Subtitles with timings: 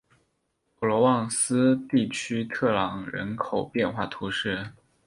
[0.79, 4.71] 普罗旺斯地区特朗人口变化图示